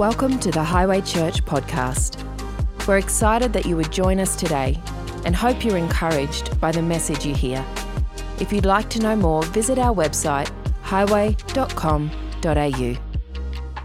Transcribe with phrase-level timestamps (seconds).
[0.00, 2.16] Welcome to the Highway Church podcast.
[2.88, 4.80] We're excited that you would join us today
[5.26, 7.62] and hope you're encouraged by the message you hear.
[8.40, 10.50] If you'd like to know more, visit our website
[10.84, 12.46] highway.com.au.
[12.46, 12.98] I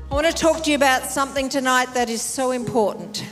[0.09, 3.25] want to talk to you about something tonight that is so important.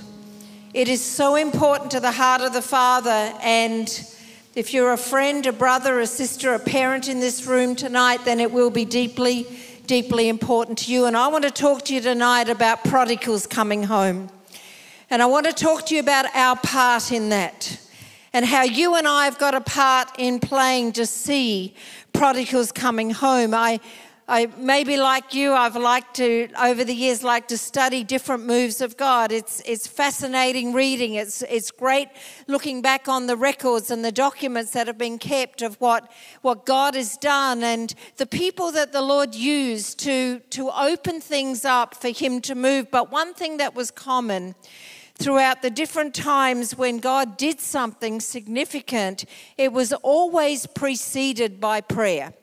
[0.74, 3.34] It is so important to the heart of the Father.
[3.42, 3.88] And
[4.56, 8.42] if you're a friend, a brother, a sister, a parent in this room tonight, then
[8.42, 9.48] it will be deeply,
[9.86, 11.06] deeply important to you.
[11.06, 14.30] And I want to talk to you tonight about prodigals coming home.
[15.10, 17.80] And I want to talk to you about our part in that
[18.34, 21.76] and how you and I have got a part in playing to see
[22.14, 23.54] prodigals coming home.
[23.54, 23.80] I,
[24.26, 28.80] I maybe like you, I've liked to over the years like to study different moves
[28.80, 29.34] of God.
[29.34, 31.16] It's it's fascinating reading.
[31.16, 32.08] It's it's great
[32.48, 36.10] looking back on the records and the documents that have been kept of what
[36.42, 41.66] what God has done and the people that the Lord used to to open things
[41.66, 42.90] up for him to move.
[42.90, 44.56] But one thing that was common
[45.16, 49.26] throughout the different times when God did something significant,
[49.58, 52.34] it was always preceded by prayer.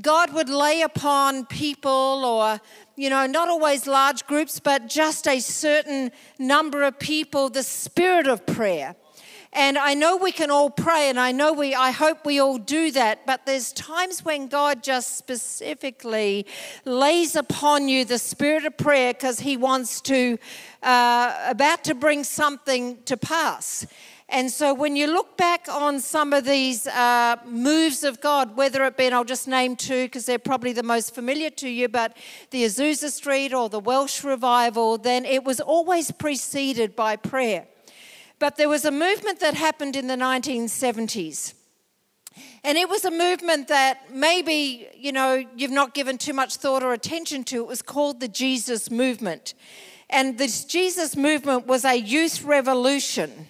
[0.00, 1.90] God would lay upon people,
[2.24, 2.60] or,
[2.96, 8.26] you know, not always large groups, but just a certain number of people, the spirit
[8.26, 8.96] of prayer.
[9.52, 12.56] And I know we can all pray, and I know we, I hope we all
[12.56, 16.46] do that, but there's times when God just specifically
[16.86, 20.38] lays upon you the spirit of prayer because He wants to,
[20.82, 23.86] uh, about to bring something to pass.
[24.32, 28.82] And so when you look back on some of these uh, moves of God, whether
[28.84, 31.86] it be, and I'll just name two because they're probably the most familiar to you,
[31.86, 32.16] but
[32.50, 37.66] the Azusa Street or the Welsh revival, then it was always preceded by prayer.
[38.38, 41.52] But there was a movement that happened in the 1970s.
[42.64, 46.82] And it was a movement that maybe, you know, you've not given too much thought
[46.82, 47.56] or attention to.
[47.56, 49.52] It was called the Jesus Movement.
[50.08, 53.48] And this Jesus Movement was a youth revolution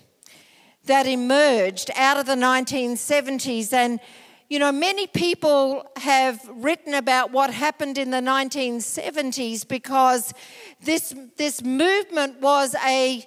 [0.87, 3.73] that emerged out of the 1970s.
[3.73, 4.01] And,
[4.49, 10.35] you know, many people have written about what happened in the 1970s because
[10.83, 13.27] this, this movement was a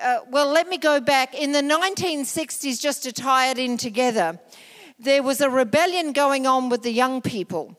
[0.00, 1.34] uh, well, let me go back.
[1.34, 4.38] In the 1960s, just to tie it in together,
[4.98, 7.76] there was a rebellion going on with the young people.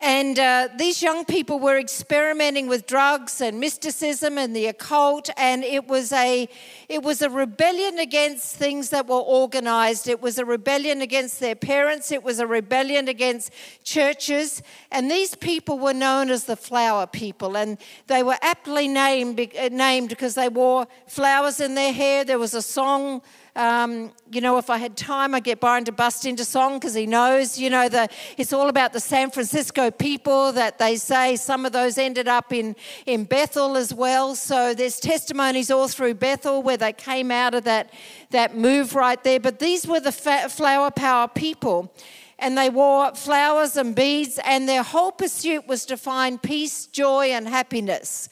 [0.00, 5.62] And uh, these young people were experimenting with drugs and mysticism and the occult, and
[5.62, 6.48] it was a
[6.88, 10.08] it was a rebellion against things that were organized.
[10.08, 12.10] It was a rebellion against their parents.
[12.10, 13.52] It was a rebellion against
[13.84, 14.62] churches.
[14.90, 17.76] And these people were known as the flower people, and
[18.06, 22.24] they were aptly named uh, named because they wore flowers in their hair.
[22.24, 23.20] There was a song
[23.56, 26.94] um, you know, if I had time, I'd get Byron to bust into song because
[26.94, 31.36] he knows, you know, the, it's all about the San Francisco people that they say
[31.36, 34.34] some of those ended up in, in Bethel as well.
[34.36, 37.92] So there's testimonies all through Bethel where they came out of that,
[38.30, 39.40] that move right there.
[39.40, 41.92] But these were the flower power people
[42.40, 47.26] and they wore flowers and beads, and their whole pursuit was to find peace, joy,
[47.26, 48.28] and happiness.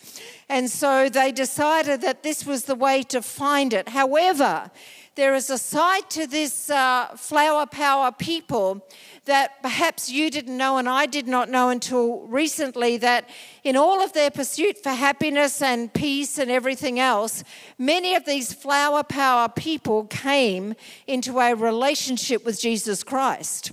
[0.49, 3.91] And so they decided that this was the way to find it.
[3.91, 4.71] However,
[5.15, 8.87] there is a side to this uh, flower power people
[9.25, 13.29] that perhaps you didn't know and I did not know until recently that
[13.65, 17.43] in all of their pursuit for happiness and peace and everything else,
[17.79, 20.75] many of these flower power people came
[21.07, 23.73] into a relationship with Jesus Christ.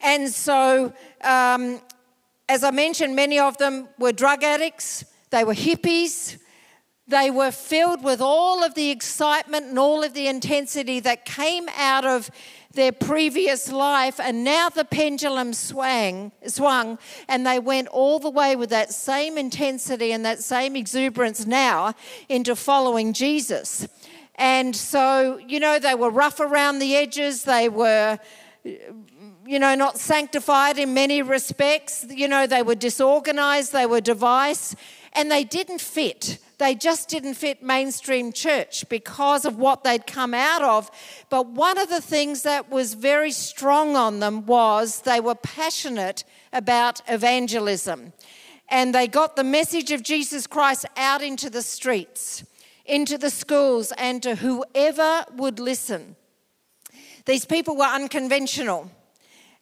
[0.00, 0.92] And so,
[1.22, 1.80] um,
[2.48, 6.38] as I mentioned, many of them were drug addicts, they were hippies
[7.08, 11.66] they were filled with all of the excitement and all of the intensity that came
[11.76, 12.30] out of
[12.74, 18.54] their previous life, and now the pendulum swang, swung, and they went all the way
[18.54, 21.94] with that same intensity and that same exuberance now
[22.28, 23.88] into following Jesus.
[24.34, 28.18] And so, you know, they were rough around the edges, they were
[29.48, 32.04] you know, not sanctified in many respects.
[32.10, 34.76] You know, they were disorganized, they were device,
[35.12, 36.38] and they didn't fit.
[36.58, 40.90] They just didn't fit mainstream church because of what they'd come out of.
[41.30, 46.24] But one of the things that was very strong on them was they were passionate
[46.52, 48.12] about evangelism.
[48.68, 52.44] And they got the message of Jesus Christ out into the streets,
[52.84, 56.16] into the schools, and to whoever would listen.
[57.24, 58.90] These people were unconventional,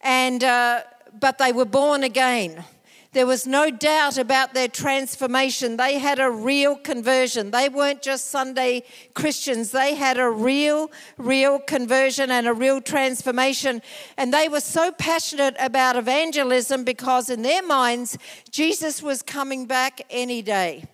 [0.01, 0.83] and, uh,
[1.19, 2.65] but they were born again.
[3.13, 5.77] There was no doubt about their transformation.
[5.77, 7.51] They had a real conversion.
[7.51, 8.83] They weren't just Sunday
[9.15, 13.83] Christians, they had a real, real conversion and a real transformation.
[14.17, 18.19] And they were so passionate about evangelism because, in their minds,
[18.51, 20.87] Jesus was coming back any day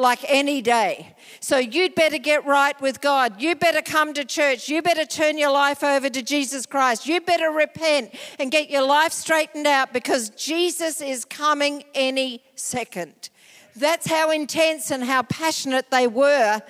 [0.00, 1.14] like any day.
[1.40, 3.40] So you'd better get right with God.
[3.40, 4.68] You better come to church.
[4.68, 7.06] You better turn your life over to Jesus Christ.
[7.06, 13.30] You better repent and get your life straightened out because Jesus is coming any second.
[13.76, 16.60] That's how intense and how passionate they were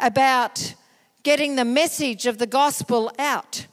[0.00, 0.74] about
[1.22, 3.66] getting the message of the gospel out.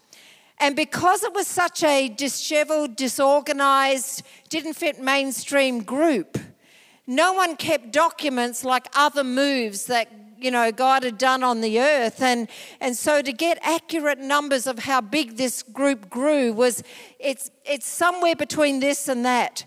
[0.59, 6.37] And because it was such a disheveled, disorganized, didn't fit mainstream group,
[7.07, 10.09] no one kept documents like other moves that
[10.39, 12.21] you know God had done on the earth.
[12.21, 12.47] And
[12.81, 16.83] and so to get accurate numbers of how big this group grew was
[17.19, 19.65] it's it's somewhere between this and that.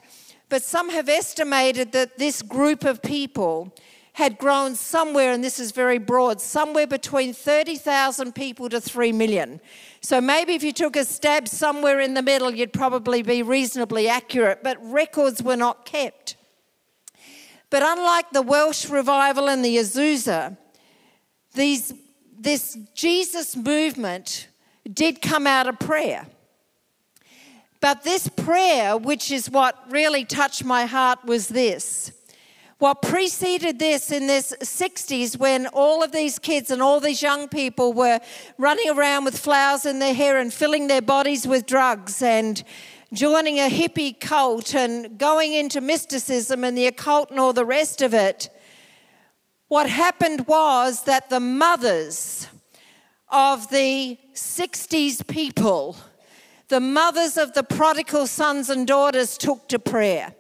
[0.49, 3.75] But some have estimated that this group of people
[4.15, 9.61] had grown somewhere and this is very broad somewhere between 30,000 people to 3 million.
[10.01, 14.09] So maybe if you took a stab somewhere in the middle you'd probably be reasonably
[14.09, 16.38] accurate but records were not kept
[17.71, 20.57] but unlike the Welsh revival and the Azusa,
[21.55, 21.93] these,
[22.39, 24.49] this Jesus movement
[24.91, 26.27] did come out of prayer.
[27.81, 32.13] But this prayer, which is what really touched my heart, was this.
[32.79, 37.49] What preceded this in this 60s, when all of these kids and all these young
[37.49, 38.21] people were
[38.57, 42.63] running around with flowers in their hair and filling their bodies with drugs and
[43.13, 48.03] joining a hippie cult and going into mysticism and the occult and all the rest
[48.03, 48.51] of it,
[49.69, 52.49] what happened was that the mothers
[53.29, 55.97] of the 60s people,
[56.69, 60.35] the mothers of the prodigal sons and daughters, took to prayer.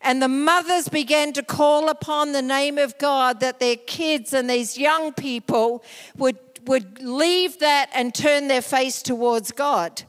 [0.00, 4.50] And the mothers began to call upon the name of God that their kids and
[4.50, 5.82] these young people
[6.16, 10.02] would, would leave that and turn their face towards God.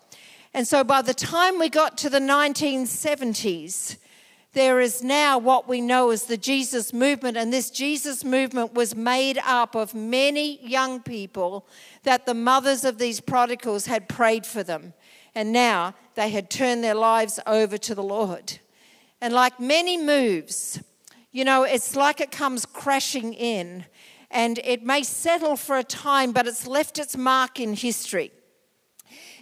[0.55, 3.97] And so by the time we got to the 1970s,
[4.53, 7.35] there is now what we know as the Jesus movement.
[7.35, 11.67] And this Jesus movement was made up of many young people
[12.03, 14.93] that the mothers of these prodigals had prayed for them.
[15.35, 18.59] And now they had turned their lives over to the Lord.
[19.19, 20.81] And like many moves,
[21.33, 23.83] you know, it's like it comes crashing in
[24.31, 28.31] and it may settle for a time, but it's left its mark in history.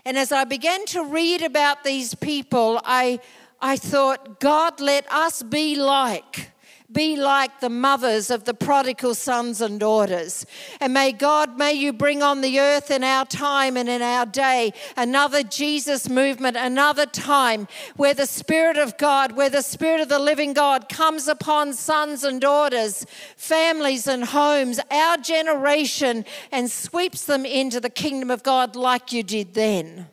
[0.06, 3.20] And as I began to read about these people, I,
[3.62, 6.53] I thought, God, let us be like
[6.94, 10.46] be like the mothers of the prodigal sons and daughters.
[10.80, 14.26] And may God, may you bring on the earth in our time and in our
[14.26, 20.10] day another Jesus movement, another time where the Spirit of God, where the Spirit of
[20.10, 23.06] the living God comes upon sons and daughters,
[23.36, 29.24] families and homes, our generation, and sweeps them into the kingdom of God like you
[29.24, 30.08] did then.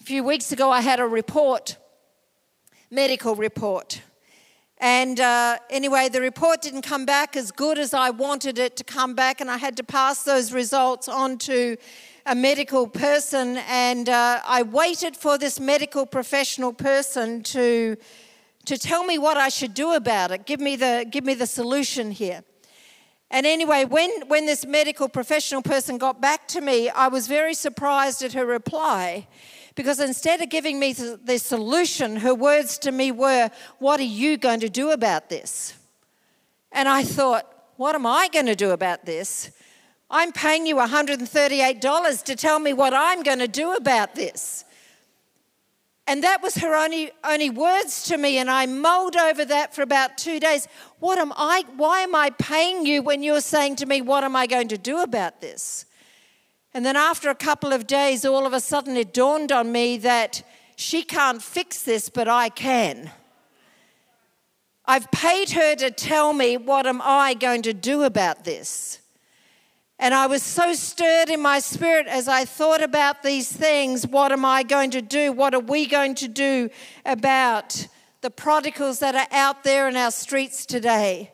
[0.00, 1.76] A few weeks ago, I had a report,
[2.90, 4.00] medical report
[4.78, 8.84] and uh, anyway, the report didn't come back as good as I wanted it to
[8.84, 11.76] come back, and I had to pass those results on to
[12.26, 13.56] a medical person.
[13.68, 17.96] And uh, I waited for this medical professional person to,
[18.66, 21.46] to tell me what I should do about it, give me the, give me the
[21.46, 22.44] solution here.
[23.30, 27.54] And anyway, when, when this medical professional person got back to me, I was very
[27.54, 29.26] surprised at her reply
[29.76, 34.36] because instead of giving me the solution, her words to me were, What are you
[34.38, 35.74] going to do about this?
[36.72, 39.52] And I thought, What am I going to do about this?
[40.10, 44.64] I'm paying you $138 to tell me what I'm going to do about this.
[46.08, 49.82] And that was her only, only words to me, and I mulled over that for
[49.82, 50.68] about two days.
[51.00, 54.36] What am I, why am I paying you when you're saying to me, What am
[54.36, 55.85] I going to do about this?
[56.76, 59.96] And then after a couple of days, all of a sudden it dawned on me
[59.96, 60.42] that
[60.76, 63.10] she can't fix this, but I can.
[64.84, 69.00] I've paid her to tell me what am I going to do about this.
[69.98, 74.06] And I was so stirred in my spirit as I thought about these things.
[74.06, 75.32] What am I going to do?
[75.32, 76.68] What are we going to do
[77.06, 77.88] about
[78.20, 81.32] the prodigals that are out there in our streets today?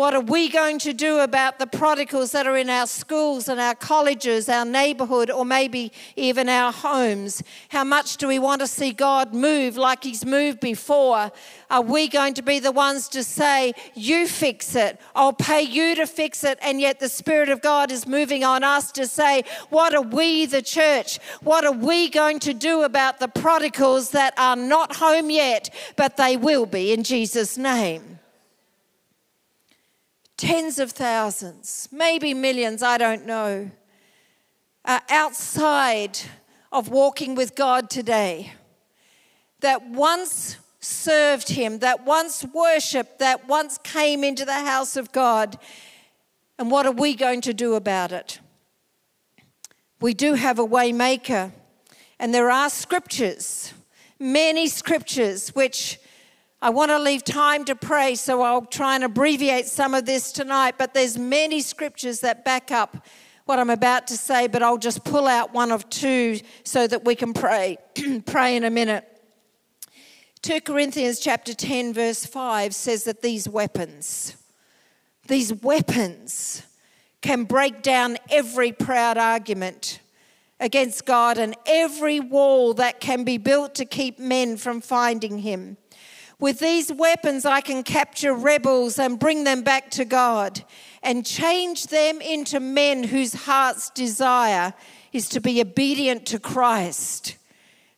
[0.00, 3.60] What are we going to do about the prodigals that are in our schools and
[3.60, 7.42] our colleges, our neighborhood, or maybe even our homes?
[7.68, 11.30] How much do we want to see God move like He's moved before?
[11.70, 15.94] Are we going to be the ones to say, You fix it, I'll pay you
[15.96, 16.58] to fix it?
[16.62, 20.46] And yet the Spirit of God is moving on us to say, What are we,
[20.46, 21.18] the church?
[21.42, 26.16] What are we going to do about the prodigals that are not home yet, but
[26.16, 28.19] they will be in Jesus' name?
[30.40, 33.70] Tens of thousands, maybe millions, I don't know,
[34.86, 36.18] are outside
[36.72, 38.54] of walking with God today
[39.60, 45.58] that once served Him, that once worshiped, that once came into the house of God.
[46.58, 48.40] And what are we going to do about it?
[50.00, 51.52] We do have a waymaker,
[52.18, 53.74] and there are scriptures,
[54.18, 55.98] many scriptures, which
[56.62, 60.30] I want to leave time to pray, so I'll try and abbreviate some of this
[60.30, 63.06] tonight, but there's many scriptures that back up
[63.46, 67.04] what I'm about to say, but I'll just pull out one of two so that
[67.04, 67.78] we can pray.
[68.26, 69.06] pray in a minute.
[70.42, 74.36] 2 Corinthians chapter 10 verse 5 says that these weapons
[75.30, 76.64] these weapons
[77.22, 80.00] can break down every proud argument
[80.58, 85.76] against God and every wall that can be built to keep men from finding him.
[86.40, 90.64] With these weapons, I can capture rebels and bring them back to God
[91.02, 94.72] and change them into men whose heart's desire
[95.12, 97.36] is to be obedient to Christ.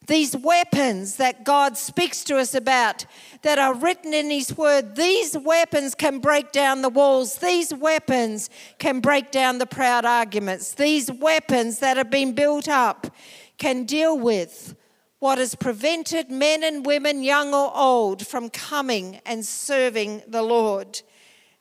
[0.09, 3.07] These weapons that God speaks to us about,
[3.43, 7.37] that are written in His Word, these weapons can break down the walls.
[7.37, 10.75] These weapons can break down the proud arguments.
[10.75, 13.15] These weapons that have been built up
[13.59, 14.75] can deal with
[15.23, 21.00] what has prevented men and women, young or old, from coming and serving the Lord.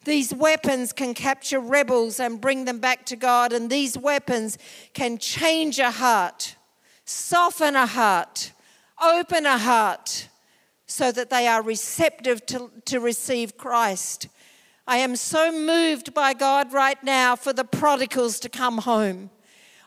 [0.03, 4.57] These weapons can capture rebels and bring them back to God, and these weapons
[4.95, 6.55] can change a heart,
[7.05, 8.51] soften a heart,
[8.99, 10.27] open a heart,
[10.87, 14.27] so that they are receptive to, to receive Christ.
[14.87, 19.29] I am so moved by God right now for the prodigals to come home.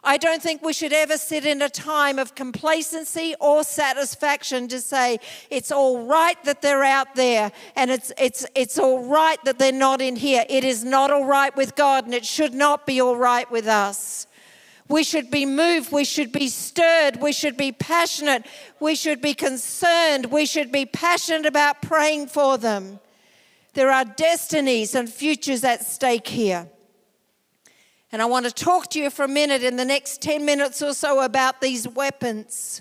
[0.06, 4.80] I don't think we should ever sit in a time of complacency or satisfaction to
[4.80, 5.18] say
[5.48, 9.72] it's all right that they're out there and it's, it's, it's all right that they're
[9.72, 10.44] not in here.
[10.50, 13.66] It is not all right with God and it should not be all right with
[13.66, 14.26] us.
[14.88, 15.90] We should be moved.
[15.90, 17.16] We should be stirred.
[17.16, 18.44] We should be passionate.
[18.80, 20.26] We should be concerned.
[20.26, 23.00] We should be passionate about praying for them.
[23.72, 26.68] There are destinies and futures at stake here.
[28.14, 30.80] And I want to talk to you for a minute in the next 10 minutes
[30.80, 32.80] or so about these weapons.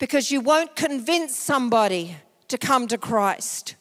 [0.00, 2.16] Because you won't convince somebody
[2.48, 3.76] to come to Christ.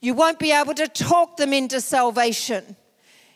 [0.00, 2.74] You won't be able to talk them into salvation.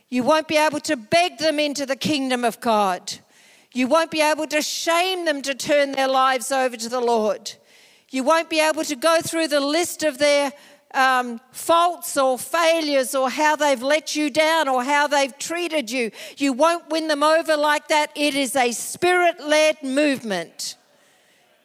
[0.08, 3.18] You won't be able to beg them into the kingdom of God.
[3.74, 7.52] You won't be able to shame them to turn their lives over to the Lord.
[8.10, 10.54] You won't be able to go through the list of their
[10.94, 16.10] um, faults or failures or how they've let you down or how they've treated you.
[16.36, 18.10] You won't win them over like that.
[18.14, 20.76] It is a spirit led movement.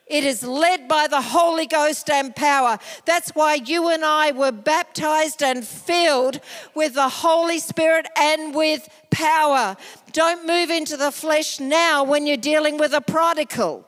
[0.08, 2.78] It is led by the Holy Ghost and power.
[3.06, 6.40] That's why you and I were baptized and filled
[6.76, 9.76] with the Holy Spirit and with power.
[10.12, 13.84] Don't move into the flesh now when you're dealing with a prodigal,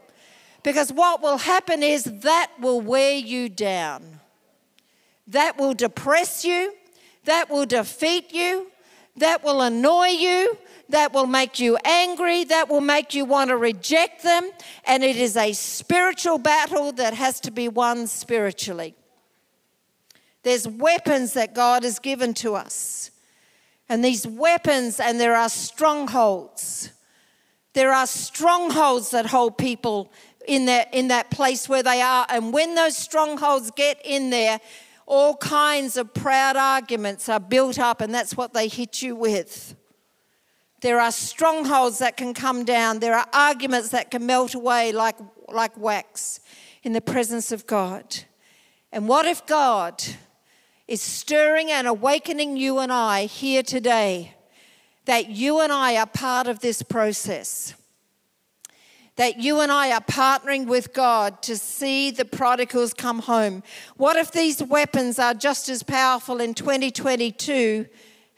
[0.64, 4.17] because what will happen is that will wear you down
[5.28, 6.74] that will depress you,
[7.26, 8.72] that will defeat you,
[9.18, 10.58] that will annoy you,
[10.90, 14.50] that will make you angry, that will make you want to reject them.
[14.86, 18.96] And it is a spiritual battle that has to be won spiritually.
[20.44, 23.12] There's weapons that God has given to us.
[23.90, 26.92] And these weapons, and there are strongholds.
[27.74, 30.12] There are strongholds that hold people
[30.48, 32.26] in that, in that place where they are.
[32.30, 34.60] And when those strongholds get in there,
[35.08, 39.74] all kinds of proud arguments are built up, and that's what they hit you with.
[40.82, 43.00] There are strongholds that can come down.
[43.00, 45.16] There are arguments that can melt away like,
[45.48, 46.42] like wax
[46.84, 48.18] in the presence of God.
[48.92, 50.04] And what if God
[50.88, 54.34] is stirring and awakening you and I here today
[55.06, 57.74] that you and I are part of this process?
[59.18, 63.62] That you and I are partnering with God to see the prodigals come home?
[63.98, 67.88] What if these weapons are just as powerful in 2022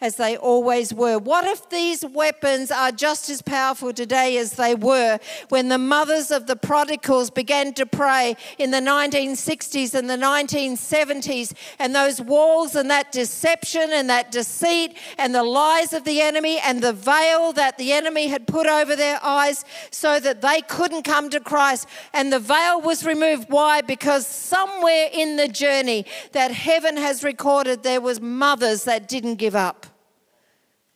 [0.02, 1.18] as they always were.
[1.18, 6.32] What if these weapons are just as powerful today as they were when the mothers
[6.32, 12.76] of the prodigals began to pray in the 1960s and the 1970s, and those walls
[12.76, 17.52] and that deception and that deceit and the lies of the enemy and the veil
[17.54, 21.88] that the enemy had put over their eyes so that they couldn't come to Christ?
[22.14, 23.50] And the veil was removed.
[23.50, 23.82] Why?
[23.82, 29.56] Because somewhere in the journey that heaven has recorded, there was mothers that didn't give
[29.56, 29.89] up.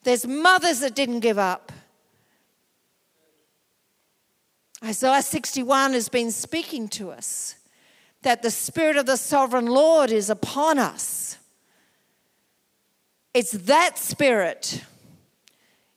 [0.03, 1.71] There's mothers that didn't give up.
[4.83, 7.55] Isaiah 61 has been speaking to us
[8.21, 11.37] that the Spirit of the Sovereign Lord is upon us.
[13.33, 14.83] It's that Spirit,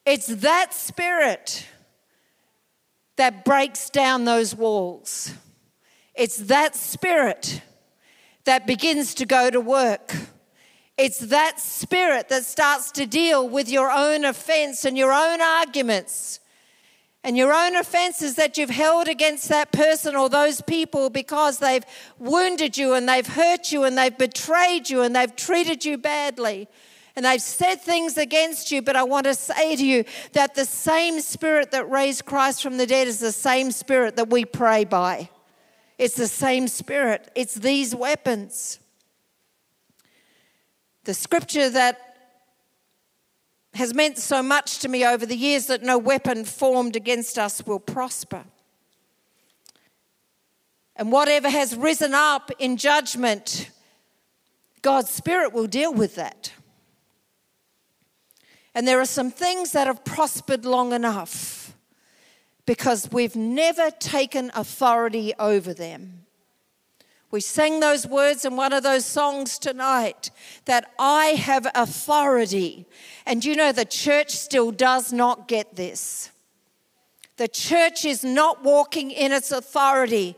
[0.04, 1.66] it's that Spirit
[3.16, 5.32] that breaks down those walls.
[6.14, 7.60] It's that Spirit
[8.44, 10.14] that begins to go to work.
[10.98, 16.40] It's that spirit that starts to deal with your own offense and your own arguments
[17.22, 21.84] and your own offenses that you've held against that person or those people because they've
[22.18, 26.68] wounded you and they've hurt you and they've betrayed you and they've treated you badly
[27.16, 28.80] and they've said things against you.
[28.80, 32.76] But I want to say to you that the same spirit that raised Christ from
[32.76, 35.28] the dead is the same spirit that we pray by.
[35.98, 38.78] It's the same spirit, it's these weapons.
[41.06, 42.16] The scripture that
[43.74, 47.64] has meant so much to me over the years that no weapon formed against us
[47.64, 48.42] will prosper.
[50.96, 53.70] And whatever has risen up in judgment,
[54.82, 56.52] God's Spirit will deal with that.
[58.74, 61.72] And there are some things that have prospered long enough
[62.66, 66.25] because we've never taken authority over them.
[67.36, 70.30] We sang those words in one of those songs tonight
[70.64, 72.86] that I have authority.
[73.26, 76.30] And you know, the church still does not get this.
[77.36, 80.34] The church is not walking in its authority.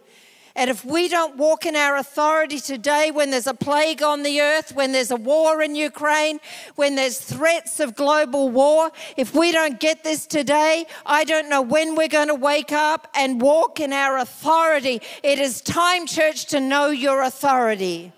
[0.59, 4.41] And if we don't walk in our authority today, when there's a plague on the
[4.41, 6.41] earth, when there's a war in Ukraine,
[6.75, 11.63] when there's threats of global war, if we don't get this today, I don't know
[11.63, 15.01] when we're going to wake up and walk in our authority.
[15.23, 18.13] It is time, church, to know your authority.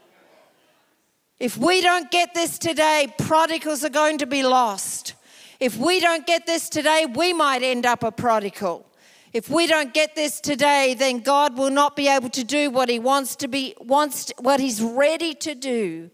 [1.38, 5.12] If we don't get this today, prodigals are going to be lost.
[5.60, 8.86] If we don't get this today, we might end up a prodigal.
[9.32, 12.88] If we don't get this today, then God will not be able to do what
[12.88, 16.10] He wants to be, wants what He's ready to do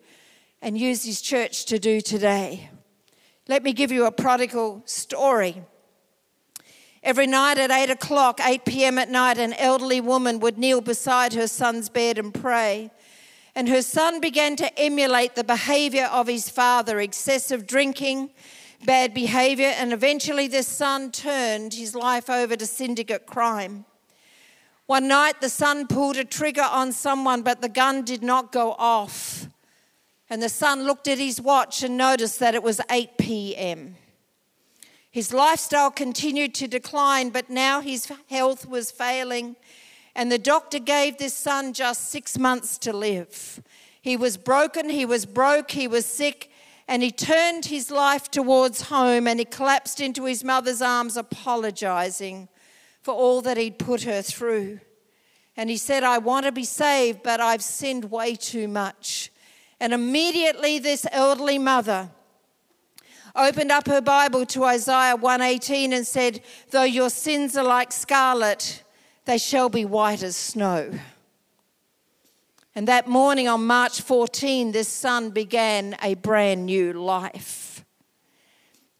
[0.60, 2.68] and use His church to do today.
[3.48, 5.62] Let me give you a prodigal story.
[7.02, 8.98] Every night at 8 o'clock, 8 p.m.
[8.98, 12.90] at night, an elderly woman would kneel beside her son's bed and pray.
[13.54, 18.30] And her son began to emulate the behavior of his father excessive drinking,
[18.86, 23.84] bad behavior, and eventually this son turned his life over to syndicate crime.
[24.86, 28.76] One night, the son pulled a trigger on someone, but the gun did not go
[28.78, 29.48] off.
[30.30, 33.96] And the son looked at his watch and noticed that it was 8 p.m.
[35.10, 39.56] His lifestyle continued to decline, but now his health was failing,
[40.14, 43.60] and the doctor gave this son just six months to live.
[44.00, 46.50] He was broken, he was broke, he was sick,
[46.88, 52.48] and he turned his life towards home and he collapsed into his mother's arms, apologizing
[53.02, 54.80] for all that he'd put her through.
[55.56, 59.32] And he said, I want to be saved, but I've sinned way too much.
[59.80, 62.10] And immediately, this elderly mother
[63.34, 68.82] opened up her Bible to Isaiah 118 and said, Though your sins are like scarlet,
[69.24, 70.92] they shall be white as snow.
[72.76, 77.82] And that morning on March 14, this son began a brand new life.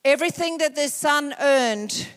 [0.03, 2.09] Everything that this son earned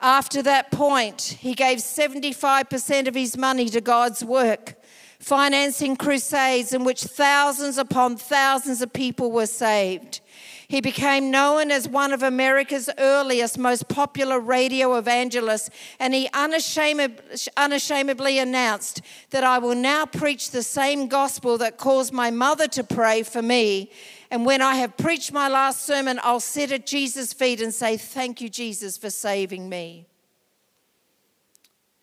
[0.00, 4.76] after that point, he gave 75% of his money to God's work,
[5.18, 10.20] financing crusades in which thousands upon thousands of people were saved.
[10.68, 18.38] He became known as one of America's earliest, most popular radio evangelists, and he unashamedly
[18.38, 19.00] announced
[19.30, 23.40] that I will now preach the same gospel that caused my mother to pray for
[23.40, 23.90] me.
[24.30, 27.96] And when I have preached my last sermon, I'll sit at Jesus' feet and say,
[27.96, 30.06] Thank you, Jesus, for saving me.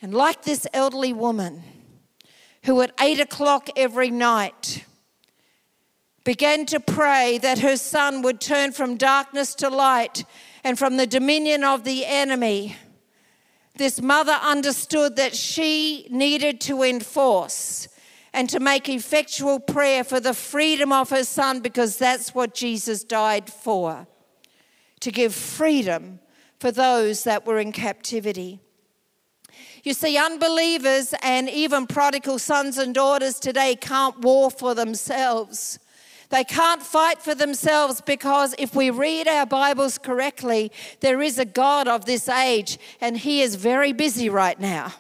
[0.02, 1.62] And like this elderly woman
[2.64, 4.86] who at eight o'clock every night,
[6.26, 10.26] began to pray that her son would turn from darkness to light
[10.66, 12.76] and from the dominion of the enemy.
[13.78, 17.88] This mother understood that she needed to enforce
[18.34, 23.06] and to make effectual prayer for the freedom of her son because that's what Jesus
[23.06, 24.08] died for.
[25.02, 26.20] to give freedom
[26.60, 28.60] for those that were in captivity.
[29.84, 35.78] You see, unbelievers and even prodigal sons and daughters today can't war for themselves.
[36.30, 41.46] They can't fight for themselves because if we read our Bibles correctly, there is a
[41.46, 44.94] God of this age and He is very busy right now.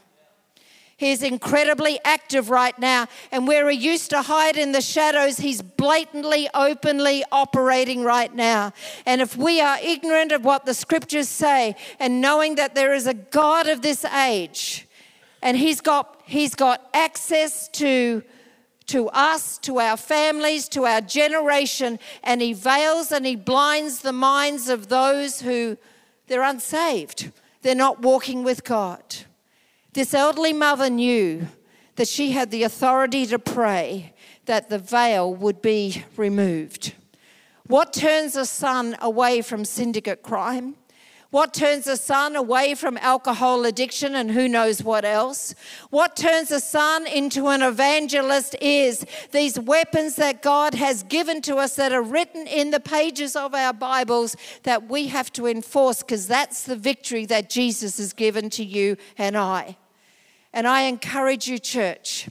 [0.98, 3.08] He's incredibly active right now.
[3.32, 8.72] And where he used to hide in the shadows, he's blatantly, openly operating right now.
[9.06, 13.08] And if we are ignorant of what the scriptures say and knowing that there is
[13.08, 14.88] a God of this age
[15.42, 18.24] and he's got, he's got access to,
[18.88, 24.14] to us, to our families, to our generation, and he veils and he blinds the
[24.14, 25.78] minds of those who
[26.28, 27.32] they're unsaved.
[27.62, 29.04] They're not walking with God.
[29.94, 31.48] This elderly mother knew
[31.96, 34.14] that she had the authority to pray
[34.46, 36.94] that the veil would be removed.
[37.68, 40.76] What turns a son away from syndicate crime?
[41.36, 45.54] What turns a son away from alcohol addiction and who knows what else?
[45.90, 51.58] What turns a son into an evangelist is these weapons that God has given to
[51.58, 56.02] us that are written in the pages of our Bibles that we have to enforce
[56.04, 59.76] because that's the victory that Jesus has given to you and I.
[60.54, 62.30] And I encourage you, church.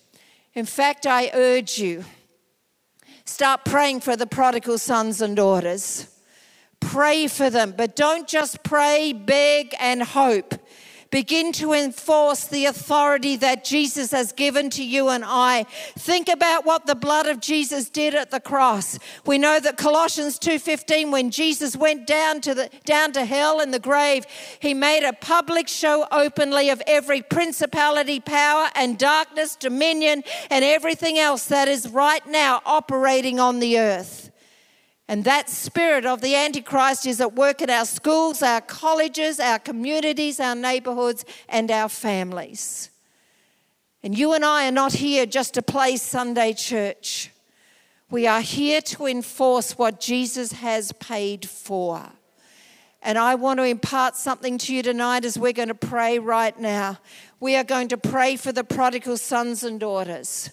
[0.54, 2.06] In fact, I urge you
[3.26, 6.08] start praying for the prodigal sons and daughters.
[6.94, 10.54] Pray for them, but don't just pray, beg, and hope.
[11.10, 15.64] Begin to enforce the authority that Jesus has given to you and I.
[15.98, 18.96] Think about what the blood of Jesus did at the cross.
[19.26, 23.72] We know that Colossians 2:15 when Jesus went down to the down to hell in
[23.72, 24.24] the grave,
[24.60, 31.18] he made a public show openly of every principality, power and darkness, dominion and everything
[31.18, 34.30] else that is right now operating on the earth.
[35.06, 39.58] And that spirit of the Antichrist is at work in our schools, our colleges, our
[39.58, 42.90] communities, our neighborhoods, and our families.
[44.02, 47.30] And you and I are not here just to play Sunday church.
[48.10, 52.10] We are here to enforce what Jesus has paid for.
[53.02, 56.58] And I want to impart something to you tonight as we're going to pray right
[56.58, 56.98] now.
[57.40, 60.50] We are going to pray for the prodigal sons and daughters.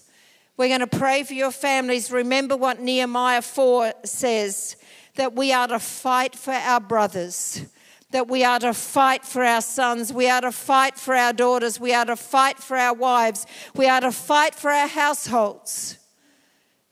[0.58, 2.12] We're going to pray for your families.
[2.12, 4.76] Remember what Nehemiah 4 says
[5.16, 7.66] that we are to fight for our brothers,
[8.12, 11.80] that we are to fight for our sons, we are to fight for our daughters,
[11.80, 15.98] we are to fight for our wives, we are to fight for our households.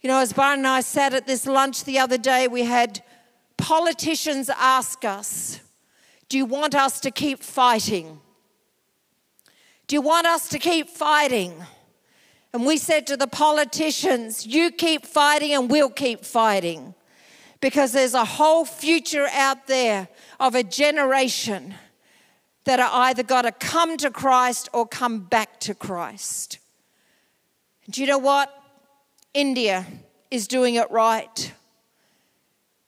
[0.01, 3.03] You know, as Byron and I sat at this lunch the other day, we had
[3.57, 5.59] politicians ask us,
[6.29, 8.21] Do you want us to keep fighting?
[9.87, 11.53] Do you want us to keep fighting?
[12.53, 16.95] And we said to the politicians, you keep fighting and we'll keep fighting.
[17.61, 20.07] Because there's a whole future out there
[20.39, 21.75] of a generation
[22.63, 26.59] that are either got to come to Christ or come back to Christ.
[27.89, 28.53] Do you know what?
[29.33, 29.85] India
[30.31, 31.53] is doing it right.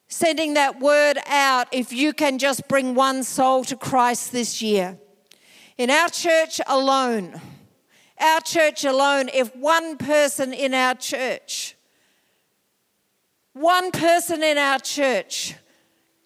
[0.08, 4.98] Sending that word out if you can just bring one soul to Christ this year.
[5.78, 7.40] In our church alone,
[8.22, 11.76] our church alone, if one person in our church,
[13.54, 15.56] one person in our church,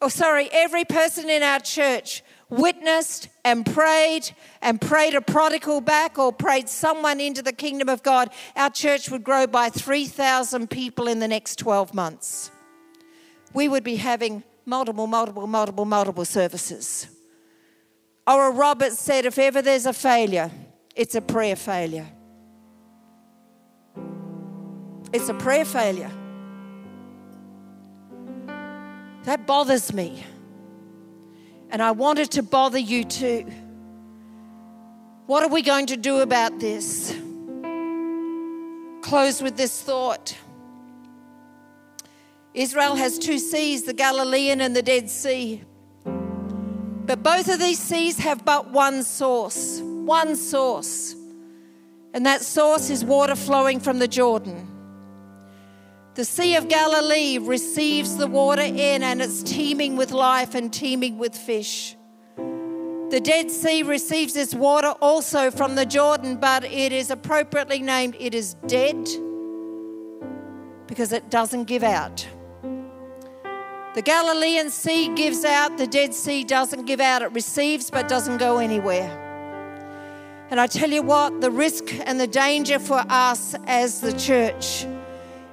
[0.01, 4.29] or oh, sorry, every person in our church witnessed and prayed
[4.62, 9.10] and prayed a prodigal back or prayed someone into the kingdom of God, our church
[9.10, 12.51] would grow by 3,000 people in the next 12 months.
[13.53, 17.08] We would be having multiple, multiple, multiple, multiple services.
[18.27, 20.51] Oral Roberts said if ever there's a failure,
[20.95, 22.08] it's a prayer failure.
[25.12, 26.12] It's a prayer failure.
[29.23, 30.25] That bothers me.
[31.69, 33.45] And I wanted to bother you too.
[35.25, 37.13] What are we going to do about this?
[39.01, 40.38] Close with this thought.
[42.53, 45.62] Israel has two seas, the Galilean and the Dead Sea.
[46.05, 51.15] But both of these seas have but one source one source,
[52.13, 54.72] and that source is water flowing from the Jordan.
[56.15, 61.18] The Sea of Galilee receives the water in, and it's teeming with life and teeming
[61.18, 61.98] with fish.
[63.10, 68.15] The Dead Sea receives its water also from the Jordan, but it is appropriately named,
[68.20, 69.08] it is dead
[70.88, 72.26] because it doesn't give out.
[73.94, 77.22] The Galilean Sea gives out, the Dead Sea doesn't give out.
[77.22, 79.25] It receives but doesn't go anywhere.
[80.51, 84.86] And I tell you what, the risk and the danger for us as the church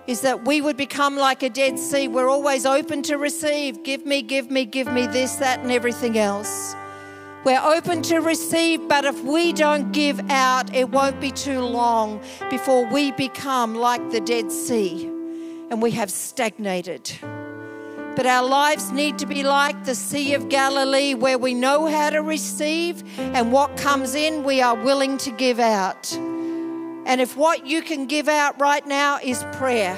[0.07, 2.09] is that we would become like a Dead Sea.
[2.09, 3.83] We're always open to receive.
[3.85, 6.75] Give me, give me, give me this, that, and everything else.
[7.45, 12.21] We're open to receive, but if we don't give out, it won't be too long
[12.51, 15.07] before we become like the Dead Sea
[15.71, 17.11] and we have stagnated.
[18.15, 22.11] But our lives need to be like the Sea of Galilee, where we know how
[22.11, 26.13] to receive, and what comes in, we are willing to give out.
[26.15, 29.97] And if what you can give out right now is prayer,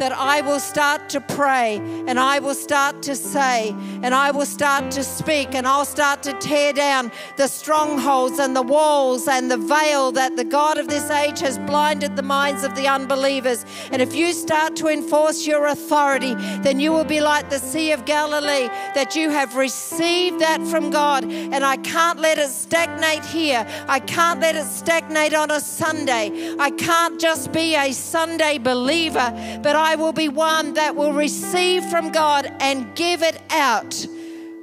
[0.00, 4.46] that I will start to pray and I will start to say and I will
[4.46, 9.50] start to speak and I'll start to tear down the strongholds and the walls and
[9.50, 13.66] the veil that the God of this age has blinded the minds of the unbelievers.
[13.92, 17.92] And if you start to enforce your authority, then you will be like the Sea
[17.92, 21.24] of Galilee, that you have received that from God.
[21.24, 23.66] And I can't let it stagnate here.
[23.86, 26.54] I can't let it stagnate on a Sunday.
[26.58, 29.30] I can't just be a Sunday believer,
[29.62, 34.06] but I I will be one that will receive from God and give it out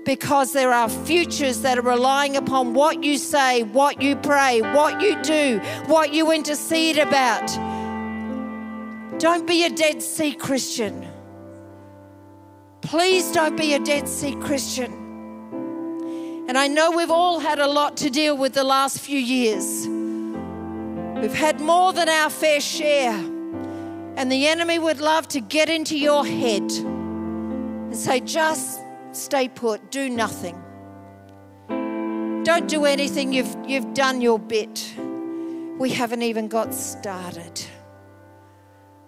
[0.06, 5.02] because there are futures that are relying upon what you say, what you pray, what
[5.02, 7.46] you do, what you intercede about.
[9.20, 11.06] Don't be a Dead Sea Christian.
[12.80, 14.94] Please don't be a Dead Sea Christian.
[16.48, 19.86] And I know we've all had a lot to deal with the last few years.
[21.20, 23.37] We've had more than our fair share.
[24.18, 29.92] And the enemy would love to get into your head and say, just stay put,
[29.92, 30.60] do nothing.
[32.44, 34.92] Don't do anything, you've, you've done your bit.
[35.78, 37.62] We haven't even got started.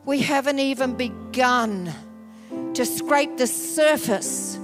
[0.05, 1.91] We haven't even begun
[2.75, 4.57] to scrape the surface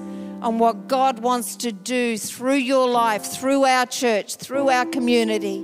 [0.43, 5.58] on what God wants to do through your life, through our church, through our community.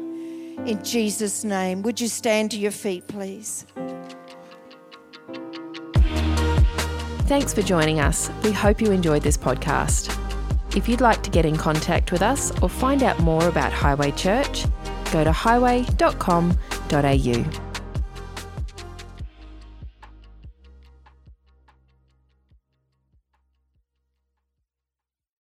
[0.65, 3.67] In Jesus' name, would you stand to your feet, please?
[7.31, 8.29] Thanks for joining us.
[8.43, 10.13] We hope you enjoyed this podcast.
[10.75, 14.11] If you'd like to get in contact with us or find out more about Highway
[14.11, 14.65] Church,
[15.13, 17.70] go to highway.com.au.